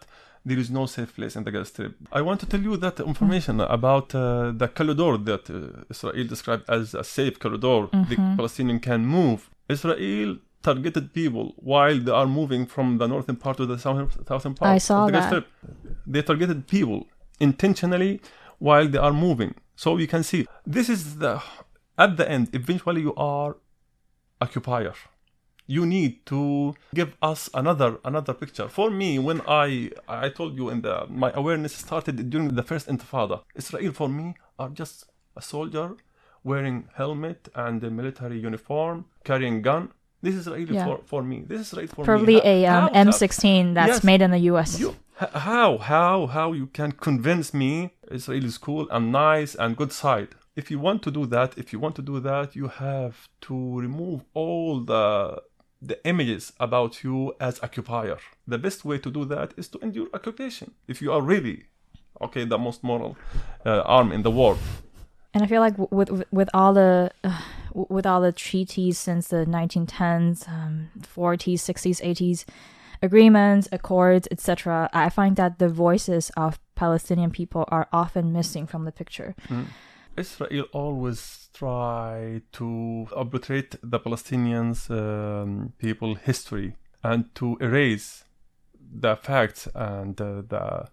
there 0.47 0.59
is 0.63 0.69
no 0.79 0.83
safe 0.95 1.11
place 1.17 1.35
in 1.37 1.43
the 1.43 1.51
Gaza 1.51 1.65
Strip. 1.71 1.93
I 2.19 2.21
want 2.27 2.39
to 2.43 2.47
tell 2.51 2.63
you 2.67 2.73
that 2.85 2.95
information 3.11 3.55
about 3.77 4.07
uh, 4.15 4.51
the 4.61 4.69
corridor 4.77 5.13
that 5.29 5.43
uh, 5.49 5.93
Israel 5.93 6.25
described 6.33 6.65
as 6.77 6.85
a 7.03 7.05
safe 7.17 7.35
corridor. 7.43 7.79
The 8.11 8.17
Palestinian 8.39 8.79
can 8.89 9.01
move. 9.17 9.39
Israel 9.75 10.29
targeted 10.69 11.05
people 11.19 11.45
while 11.57 11.99
they 12.05 12.15
are 12.21 12.29
moving 12.39 12.63
from 12.73 12.87
the 13.01 13.07
northern 13.13 13.37
part 13.43 13.57
to 13.57 13.65
the 13.71 13.77
southern, 13.85 14.09
southern 14.31 14.53
part. 14.59 14.69
I 14.75 14.79
saw 14.87 14.97
of 15.01 15.07
the 15.07 15.13
Gaza 15.17 15.29
that. 15.29 15.29
Strip. 15.29 15.47
They 16.13 16.21
targeted 16.31 16.59
people 16.75 16.99
intentionally 17.39 18.21
while 18.59 18.87
they 18.87 18.97
are 18.97 19.13
moving. 19.13 19.55
So 19.75 19.97
you 19.97 20.07
can 20.07 20.23
see 20.23 20.47
this 20.65 20.89
is 20.89 21.19
the 21.19 21.41
at 21.97 22.17
the 22.17 22.29
end. 22.29 22.49
Eventually, 22.53 23.01
you 23.01 23.13
are 23.15 23.57
occupier. 24.41 24.93
You 25.69 25.85
need 25.85 26.25
to 26.27 26.75
give 26.95 27.15
us 27.21 27.49
another 27.53 27.99
another 28.05 28.33
picture. 28.33 28.69
For 28.69 28.89
me, 28.89 29.19
when 29.19 29.41
I 29.47 29.91
I 30.07 30.29
told 30.29 30.57
you 30.57 30.69
in 30.69 30.81
the 30.81 31.03
uh, 31.03 31.05
my 31.09 31.31
awareness 31.33 31.73
started 31.73 32.29
during 32.29 32.55
the 32.55 32.63
first 32.63 32.87
Intifada. 32.87 33.41
Israel 33.55 33.91
for 33.91 34.09
me 34.09 34.35
are 34.57 34.69
just 34.69 35.05
a 35.35 35.41
soldier 35.41 35.97
wearing 36.43 36.87
helmet 36.95 37.49
and 37.55 37.83
a 37.83 37.91
military 37.91 38.39
uniform, 38.39 39.05
carrying 39.23 39.61
gun. 39.61 39.89
This 40.27 40.35
is 40.41 40.45
Israel 40.47 40.69
Yeah. 40.77 40.85
for, 40.87 40.95
for 41.11 41.21
me. 41.31 41.37
This 41.51 41.59
is 41.61 41.67
Israel 41.67 41.87
for 41.95 42.03
Probably 42.11 42.37
me. 42.43 42.53
a 42.53 42.55
um, 42.73 42.73
how- 42.83 43.05
M16 43.07 43.63
that's 43.77 43.97
Yes. 43.97 44.03
made 44.11 44.21
in 44.25 44.31
the 44.37 44.43
US. 44.51 44.69
you, 44.83 44.89
how 45.49 45.69
how 45.93 46.17
how 46.37 46.47
you 46.59 46.67
can 46.79 46.91
convince 47.07 47.47
me 47.61 47.71
Israel 48.19 48.45
is 48.51 48.57
cool 48.67 48.85
and 48.95 49.03
nice 49.27 49.51
and 49.61 49.69
good 49.81 49.93
side? 50.03 50.29
If 50.61 50.65
you 50.71 50.79
want 50.87 50.99
to 51.07 51.11
do 51.19 51.23
that, 51.35 51.49
if 51.61 51.67
you 51.71 51.79
want 51.85 51.95
to 51.99 52.03
do 52.11 52.15
that, 52.31 52.47
you 52.59 52.67
have 52.87 53.13
to 53.47 53.55
remove 53.85 54.19
all 54.41 54.71
the 54.91 55.05
the 55.89 55.97
images 56.11 56.43
about 56.67 56.91
you 57.05 57.17
as 57.47 57.53
occupier. 57.67 58.17
The 58.53 58.59
best 58.67 58.79
way 58.89 58.97
to 59.05 59.09
do 59.17 59.23
that 59.33 59.49
is 59.61 59.65
to 59.73 59.77
end 59.83 59.93
your 59.99 60.07
occupation. 60.17 60.67
If 60.93 60.97
you 61.03 61.09
are 61.15 61.21
really, 61.33 61.57
okay, 62.25 62.43
the 62.53 62.59
most 62.67 62.79
moral 62.91 63.11
uh, 63.69 63.95
arm 63.97 64.09
in 64.17 64.21
the 64.27 64.33
world. 64.39 64.59
And 65.33 65.39
I 65.45 65.47
feel 65.51 65.61
like 65.67 65.75
with 65.99 66.09
with, 66.17 66.23
with 66.39 66.49
all 66.59 66.73
the 66.81 66.91
uh, 67.23 67.41
w- 67.77 67.87
with 67.95 68.05
all 68.05 68.21
the 68.21 68.31
treaties 68.31 68.97
since 68.97 69.27
the 69.27 69.45
1910s, 69.45 70.47
um, 70.49 70.89
40s, 70.99 71.59
60s, 71.69 72.01
80s, 72.01 72.45
agreements, 73.01 73.69
accords, 73.71 74.27
etc., 74.31 74.89
I 74.93 75.09
find 75.09 75.35
that 75.35 75.59
the 75.59 75.69
voices 75.69 76.31
of 76.35 76.59
Palestinian 76.75 77.31
people 77.31 77.65
are 77.69 77.87
often 77.93 78.33
missing 78.33 78.65
from 78.67 78.85
the 78.85 78.91
picture. 78.91 79.35
Israel 80.17 80.65
always 80.73 81.49
try 81.53 82.41
to 82.53 83.07
obliterate 83.15 83.75
the 83.83 83.99
Palestinians 83.99 84.89
um, 84.89 85.73
people 85.77 86.15
history 86.15 86.75
and 87.03 87.33
to 87.35 87.57
erase 87.61 88.23
the 88.79 89.15
facts 89.15 89.67
and 89.75 90.19
uh, 90.19 90.41
the 90.47 90.87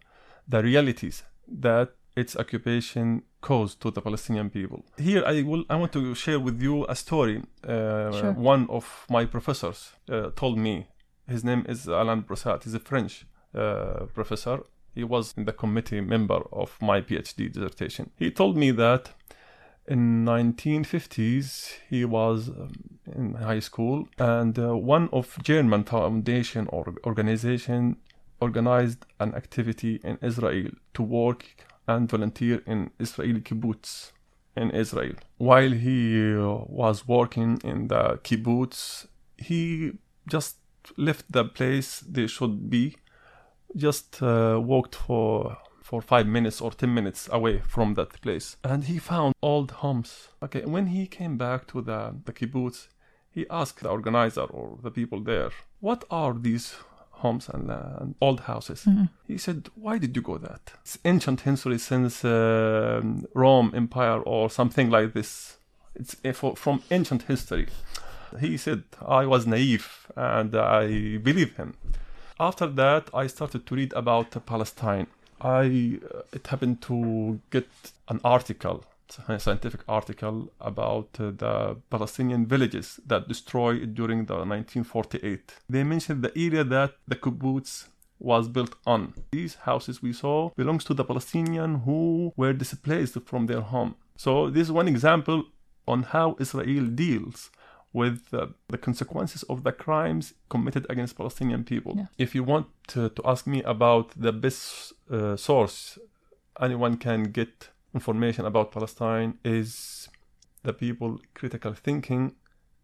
the 0.46 0.62
realities 0.62 1.22
that 1.48 1.88
its 2.16 2.36
occupation 2.36 3.22
caused 3.40 3.80
to 3.82 3.90
the 3.90 4.00
Palestinian 4.00 4.50
people. 4.50 4.84
Here, 4.98 5.22
I 5.26 5.42
will 5.42 5.64
I 5.68 5.76
want 5.76 5.92
to 5.92 6.14
share 6.14 6.40
with 6.40 6.62
you 6.62 6.86
a 6.88 6.94
story. 6.94 7.42
Uh, 7.66 8.12
Sure. 8.12 8.32
One 8.32 8.66
of 8.70 8.84
my 9.10 9.24
professors 9.26 9.92
uh, 10.08 10.30
told 10.36 10.58
me. 10.58 10.86
His 11.26 11.42
name 11.42 11.64
is 11.68 11.86
Alain 11.86 12.22
Brossat. 12.22 12.64
He's 12.64 12.74
a 12.74 12.80
French 12.90 13.26
uh, 13.54 14.04
professor. 14.12 14.58
He 14.94 15.04
was 15.04 15.32
in 15.38 15.44
the 15.46 15.52
committee 15.52 16.02
member 16.02 16.40
of 16.52 16.76
my 16.82 17.00
PhD 17.00 17.50
dissertation. 17.52 18.10
He 18.18 18.30
told 18.30 18.56
me 18.56 18.70
that 18.72 19.10
in 19.88 20.24
1950s 20.24 21.72
he 21.90 22.04
was 22.04 22.48
um, 22.48 22.72
in 23.06 23.34
high 23.34 23.60
school 23.60 24.06
and 24.18 24.58
uh, 24.58 24.76
one 24.76 25.08
of 25.12 25.36
German 25.42 25.84
foundation 25.84 26.66
or 26.70 26.94
organization 27.04 27.96
organized 28.40 29.04
an 29.20 29.34
activity 29.34 30.00
in 30.04 30.18
Israel 30.22 30.70
to 30.94 31.02
work 31.02 31.44
and 31.86 32.08
volunteer 32.08 32.62
in 32.66 32.90
Israeli 32.98 33.40
kibbutz 33.40 34.12
in 34.56 34.70
Israel. 34.70 35.14
While 35.38 35.72
he 35.72 36.34
uh, 36.34 36.64
was 36.68 37.06
working 37.08 37.60
in 37.64 37.88
the 37.88 38.18
kibbutz, 38.22 39.06
he 39.36 39.92
just 40.28 40.58
left 40.96 41.30
the 41.30 41.44
place 41.44 42.00
they 42.00 42.26
should 42.26 42.70
be, 42.70 42.96
just 43.76 44.22
uh, 44.22 44.60
walked 44.62 44.94
for 44.94 45.56
for 45.82 46.00
five 46.00 46.26
minutes 46.26 46.62
or 46.62 46.70
ten 46.70 46.94
minutes 46.94 47.28
away 47.30 47.60
from 47.60 47.92
that 47.94 48.20
place, 48.22 48.56
and 48.64 48.84
he 48.84 48.98
found 48.98 49.34
old 49.42 49.70
homes. 49.70 50.28
Okay, 50.42 50.64
when 50.64 50.86
he 50.86 51.06
came 51.06 51.36
back 51.36 51.66
to 51.66 51.82
the 51.82 52.14
the 52.24 52.32
kibbutz, 52.32 52.88
he 53.30 53.46
asked 53.50 53.82
the 53.82 53.90
organizer 53.90 54.44
or 54.44 54.78
the 54.82 54.90
people 54.90 55.20
there, 55.20 55.50
"What 55.80 56.04
are 56.10 56.32
these 56.32 56.74
homes 57.24 57.44
and, 57.54 57.64
uh, 57.70 58.00
and 58.00 58.14
old 58.20 58.40
houses?" 58.50 58.80
He 59.32 59.38
said, 59.38 59.58
"Why 59.84 59.94
did 60.02 60.12
you 60.16 60.22
go 60.30 60.36
that? 60.48 60.62
It's 60.82 60.98
ancient 61.04 61.40
history 61.50 61.78
since 61.78 62.14
um 62.24 63.06
Rome 63.34 63.68
Empire 63.82 64.20
or 64.32 64.50
something 64.58 64.88
like 64.96 65.08
this. 65.18 65.30
It's 66.00 66.14
uh, 66.24 66.54
from 66.64 66.76
ancient 66.90 67.22
history." 67.32 67.66
He 68.40 68.56
said, 68.56 68.82
"I 69.22 69.26
was 69.32 69.42
naive 69.46 69.88
and 70.16 70.50
I 70.54 71.18
believe 71.28 71.52
him." 71.60 71.70
After 72.38 72.66
that, 72.82 73.04
I 73.22 73.28
started 73.28 73.62
to 73.66 73.74
read 73.74 73.92
about 74.02 74.28
Palestine. 74.52 75.06
I 75.40 75.64
uh, 76.14 76.36
it 76.36 76.44
happened 76.52 76.78
to 76.88 76.96
get 77.50 77.68
an 78.08 78.18
article, 78.24 78.76
scientific 79.38 79.80
article 79.88 80.52
about 80.60 81.08
uh, 81.18 81.30
the 81.30 81.76
Palestinian 81.90 82.46
villages 82.46 83.00
that 83.06 83.28
destroyed 83.28 83.94
during 83.94 84.26
the 84.26 84.34
1948. 84.34 85.54
They 85.68 85.84
mentioned 85.84 86.22
the 86.22 86.32
area 86.36 86.64
that 86.64 86.92
the 87.06 87.16
kibbutz 87.16 87.88
was 88.18 88.48
built 88.48 88.74
on. 88.86 89.14
These 89.32 89.54
houses 89.56 90.02
we 90.02 90.12
saw 90.12 90.50
belongs 90.56 90.84
to 90.84 90.94
the 90.94 91.04
Palestinian 91.04 91.80
who 91.80 92.32
were 92.36 92.52
displaced 92.52 93.18
from 93.26 93.46
their 93.46 93.60
home. 93.60 93.96
So 94.16 94.50
this 94.50 94.62
is 94.62 94.72
one 94.72 94.88
example 94.88 95.44
on 95.86 96.04
how 96.04 96.36
Israel 96.38 96.86
deals 96.86 97.50
with 97.92 98.34
uh, 98.34 98.46
the 98.68 98.78
consequences 98.78 99.44
of 99.44 99.62
the 99.62 99.72
crimes 99.72 100.34
committed 100.48 100.86
against 100.90 101.16
Palestinian 101.16 101.62
people. 101.64 101.94
Yeah. 101.96 102.06
If 102.18 102.34
you 102.34 102.42
want 102.42 102.66
to, 102.88 103.08
to 103.10 103.22
ask 103.24 103.46
me 103.46 103.62
about 103.62 104.10
the 104.16 104.32
best 104.32 104.92
uh, 105.10 105.36
source 105.36 105.98
anyone 106.60 106.96
can 106.96 107.24
get 107.24 107.70
information 107.94 108.44
about 108.44 108.72
Palestine 108.72 109.38
is 109.44 110.08
the 110.62 110.72
people 110.72 111.20
critical 111.34 111.72
thinking 111.72 112.34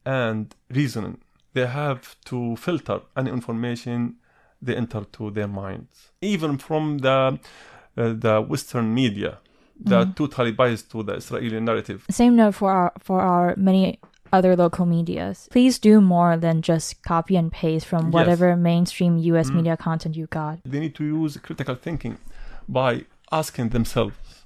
and 0.04 0.54
reasoning. 0.70 1.18
They 1.52 1.66
have 1.66 2.16
to 2.26 2.56
filter 2.56 3.00
any 3.16 3.30
information 3.30 4.16
they 4.62 4.76
enter 4.76 5.04
to 5.12 5.30
their 5.30 5.48
minds, 5.48 6.10
even 6.20 6.58
from 6.58 6.98
the 6.98 7.38
uh, 7.96 8.14
the 8.24 8.40
Western 8.40 8.94
media 8.94 9.38
that 9.84 10.14
totally 10.14 10.52
biased 10.52 10.90
to 10.90 11.02
the 11.02 11.14
Israeli 11.14 11.58
narrative. 11.60 12.06
Same 12.10 12.36
note 12.36 12.54
for 12.54 12.70
our 12.70 12.92
for 12.98 13.20
our 13.20 13.54
many 13.56 13.98
other 14.32 14.54
local 14.54 14.86
medias. 14.86 15.48
Please 15.50 15.78
do 15.78 16.00
more 16.00 16.36
than 16.36 16.62
just 16.62 17.02
copy 17.02 17.34
and 17.36 17.50
paste 17.50 17.86
from 17.86 18.06
Yes. 18.06 18.14
whatever 18.14 18.54
mainstream 18.56 19.18
US 19.18 19.50
media 19.50 19.76
content 19.76 20.14
you 20.16 20.26
got. 20.26 20.60
They 20.64 20.78
need 20.78 20.94
to 20.96 21.04
use 21.04 21.36
critical 21.38 21.74
thinking 21.74 22.18
by 22.68 23.06
asking 23.32 23.70
themselves 23.70 24.39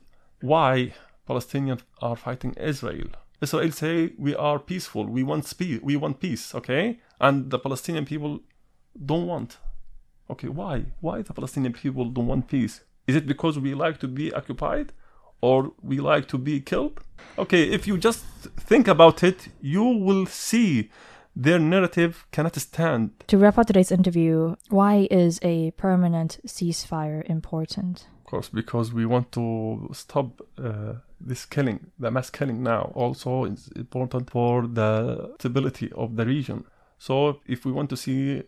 why 0.44 0.92
Palestinians 1.28 1.82
are 2.02 2.16
fighting 2.16 2.52
Israel. 2.72 3.08
Israel 3.40 3.72
say 3.72 4.12
we 4.18 4.34
are 4.34 4.58
peaceful, 4.58 5.06
we 5.06 5.22
want 5.22 5.44
peace, 5.58 5.80
we 5.82 5.96
want 5.96 6.20
peace, 6.20 6.54
okay? 6.54 7.00
And 7.18 7.50
the 7.50 7.58
Palestinian 7.58 8.04
people 8.04 8.40
don't 9.10 9.26
want. 9.26 9.56
Okay, 10.30 10.48
why? 10.48 10.76
Why 11.00 11.22
the 11.22 11.32
Palestinian 11.32 11.72
people 11.72 12.06
don't 12.10 12.26
want 12.26 12.48
peace? 12.48 12.82
Is 13.06 13.16
it 13.16 13.26
because 13.26 13.58
we 13.58 13.74
like 13.74 13.98
to 14.00 14.08
be 14.08 14.32
occupied 14.32 14.92
or 15.40 15.72
we 15.82 15.98
like 15.98 16.28
to 16.28 16.38
be 16.38 16.60
killed? 16.60 17.00
Okay, 17.38 17.62
if 17.76 17.86
you 17.86 17.96
just 17.96 18.20
think 18.70 18.86
about 18.86 19.22
it, 19.22 19.48
you 19.60 19.84
will 19.84 20.26
see 20.26 20.90
their 21.34 21.58
narrative 21.58 22.26
cannot 22.32 22.54
stand 22.56 23.10
To 23.26 23.38
wrap 23.38 23.58
up 23.58 23.66
today's 23.66 23.90
interview, 23.90 24.56
why 24.68 25.08
is 25.10 25.40
a 25.42 25.70
permanent 25.72 26.38
ceasefire 26.46 27.24
important? 27.24 28.06
Course, 28.24 28.48
because 28.48 28.92
we 28.92 29.06
want 29.06 29.32
to 29.32 29.88
stop 29.92 30.40
uh, 30.58 30.94
this 31.20 31.46
killing, 31.46 31.90
the 31.98 32.10
mass 32.10 32.30
killing 32.30 32.62
now. 32.62 32.92
Also, 32.94 33.44
it's 33.44 33.68
important 33.68 34.30
for 34.30 34.66
the 34.66 35.34
stability 35.38 35.90
of 35.92 36.16
the 36.16 36.26
region. 36.26 36.64
So, 36.98 37.40
if 37.46 37.64
we 37.64 37.72
want 37.72 37.90
to 37.90 37.96
see 37.96 38.42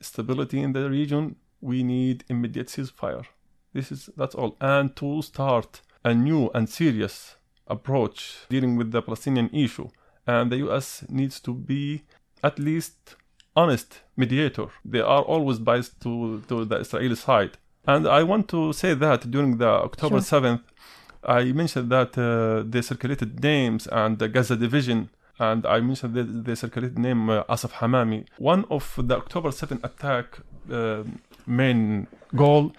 stability 0.00 0.60
in 0.60 0.72
the 0.72 0.88
region, 0.88 1.36
we 1.60 1.82
need 1.82 2.24
immediate 2.28 2.68
ceasefire. 2.68 3.24
This 3.72 3.92
is 3.92 4.10
that's 4.16 4.34
all, 4.34 4.56
and 4.60 4.94
to 4.96 5.22
start 5.22 5.80
a 6.04 6.14
new 6.14 6.50
and 6.54 6.68
serious 6.68 7.36
approach 7.66 8.46
dealing 8.48 8.76
with 8.76 8.90
the 8.90 9.02
Palestinian 9.02 9.48
issue. 9.52 9.88
And 10.26 10.52
the 10.52 10.58
U.S. 10.58 11.04
needs 11.08 11.40
to 11.40 11.54
be 11.54 12.04
at 12.42 12.58
least 12.58 13.16
honest 13.56 14.00
mediator. 14.16 14.66
They 14.84 15.00
are 15.00 15.22
always 15.22 15.58
biased 15.58 16.00
to, 16.02 16.42
to 16.48 16.64
the 16.64 16.76
Israeli 16.76 17.16
side. 17.16 17.58
And 17.86 18.06
I 18.06 18.22
want 18.22 18.48
to 18.48 18.72
say 18.72 18.94
that 18.94 19.30
during 19.30 19.58
the 19.58 19.68
October 19.68 20.20
Sure. 20.20 20.40
7th, 20.40 20.60
I 21.24 21.44
mentioned 21.52 21.90
that 21.90 22.16
uh, 22.18 22.62
they 22.68 22.82
circulated 22.82 23.42
names 23.42 23.86
and 23.86 24.18
the 24.18 24.28
Gaza 24.28 24.56
division, 24.56 25.10
and 25.38 25.64
I 25.66 25.80
mentioned 25.80 26.14
that 26.14 26.44
they 26.44 26.54
circulated 26.54 26.98
name 26.98 27.28
uh, 27.30 27.42
Asaf 27.48 27.74
Hamami. 27.74 28.26
One 28.38 28.64
of 28.70 28.98
the 29.02 29.16
October 29.16 29.50
7th 29.50 29.84
attack 29.84 30.38
uh, 30.70 31.04
main 31.46 32.06
goal 32.34 32.72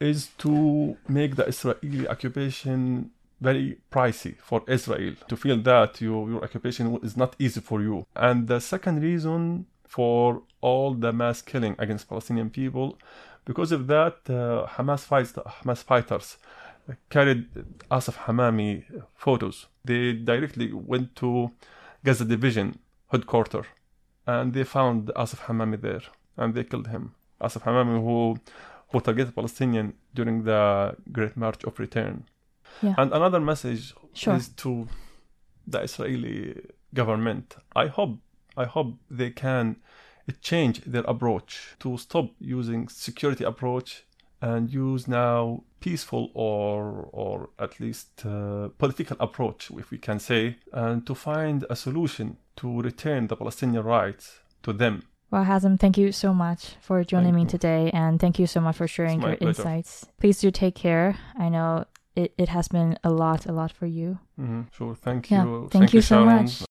is 0.00 0.28
to 0.38 0.96
make 1.08 1.36
the 1.36 1.46
Israeli 1.46 2.08
occupation 2.08 3.10
very 3.40 3.78
pricey 3.90 4.36
for 4.40 4.62
Israel 4.68 5.14
to 5.28 5.36
feel 5.36 5.56
that 5.62 6.00
your, 6.00 6.28
your 6.30 6.44
occupation 6.44 6.98
is 7.02 7.16
not 7.16 7.34
easy 7.38 7.60
for 7.60 7.80
you. 7.82 8.06
And 8.14 8.46
the 8.46 8.60
second 8.60 9.02
reason 9.02 9.66
for 9.84 10.42
all 10.60 10.94
the 10.94 11.12
mass 11.12 11.42
killing 11.42 11.74
against 11.78 12.08
Palestinian 12.08 12.50
people, 12.50 12.98
because 13.44 13.72
of 13.72 13.86
that, 13.88 14.16
uh, 14.28 14.66
Hamas, 14.76 15.00
fights, 15.00 15.32
Hamas 15.32 15.82
fighters 15.82 16.38
carried 17.10 17.46
Asaf 17.90 18.16
Hamami 18.26 18.84
photos. 19.14 19.66
They 19.84 20.12
directly 20.12 20.72
went 20.72 21.14
to 21.16 21.50
Gaza 22.04 22.24
Division 22.24 22.78
headquarters 23.10 23.66
and 24.26 24.52
they 24.52 24.64
found 24.64 25.10
Asaf 25.16 25.40
Hamami 25.46 25.80
there 25.80 26.02
and 26.36 26.54
they 26.54 26.64
killed 26.64 26.88
him. 26.88 27.14
Asaf 27.40 27.64
Hamami, 27.64 28.00
who 28.00 28.38
who 28.90 29.00
targeted 29.00 29.34
Palestinian 29.34 29.94
during 30.14 30.44
the 30.44 30.94
Great 31.10 31.34
March 31.36 31.64
of 31.64 31.78
Return. 31.78 32.24
Yeah. 32.82 32.94
And 32.98 33.12
another 33.12 33.40
message 33.40 33.94
Sure. 34.12 34.34
is 34.34 34.48
to 34.62 34.86
the 35.66 35.80
Israeli 35.80 36.60
government. 36.92 37.56
I 37.74 37.86
hope 37.86 38.18
I 38.56 38.66
hope 38.66 38.94
they 39.10 39.30
can 39.30 39.76
change 40.40 40.80
their 40.84 41.04
approach 41.04 41.76
to 41.80 41.96
stop 41.96 42.30
using 42.40 42.88
security 42.88 43.44
approach 43.44 44.04
and 44.40 44.72
use 44.72 45.06
now 45.08 45.62
peaceful 45.80 46.30
or 46.34 47.08
or 47.12 47.48
at 47.58 47.78
least 47.80 48.24
uh, 48.26 48.68
political 48.78 49.16
approach 49.20 49.70
if 49.78 49.90
we 49.90 49.98
can 49.98 50.18
say 50.18 50.56
and 50.72 51.06
to 51.06 51.14
find 51.14 51.64
a 51.70 51.76
solution 51.76 52.36
to 52.56 52.80
return 52.82 53.26
the 53.28 53.36
Palestinian 53.36 53.84
rights 53.84 54.40
to 54.62 54.72
them. 54.72 55.02
Well, 55.30 55.44
Hazem, 55.44 55.78
thank 55.78 55.96
you 55.96 56.12
so 56.12 56.34
much 56.34 56.76
for 56.80 57.02
joining 57.04 57.32
Thank 57.32 57.36
me 57.36 57.42
you. 57.42 57.48
today, 57.48 57.90
and 57.94 58.20
thank 58.20 58.38
you 58.38 58.46
so 58.46 58.60
much 58.60 58.76
for 58.76 58.86
sharing 58.86 59.22
your 59.22 59.36
pleasure. 59.36 59.62
insights. 59.62 60.06
Please 60.20 60.38
do 60.40 60.50
take 60.50 60.74
care. 60.74 61.16
I 61.38 61.48
know 61.48 61.86
it, 62.14 62.34
it 62.36 62.48
has 62.50 62.68
been 62.68 62.98
a 63.02 63.10
lot, 63.10 63.46
a 63.46 63.52
lot 63.52 63.72
for 63.72 63.86
you. 63.86 64.18
hmm 64.36 64.62
Sure. 64.72 64.94
Thank 64.94 65.30
Yeah, 65.30 65.44
you. 65.44 65.68
thank 65.70 65.94
you 65.94 66.02
so 66.02 66.24
much. 66.26 66.62